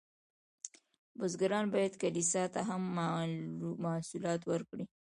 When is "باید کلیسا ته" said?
1.73-2.59